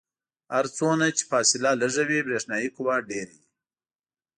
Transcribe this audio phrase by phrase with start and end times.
[0.53, 3.47] هر څومره چې فاصله لږه وي برېښنايي قوه ډیره وي.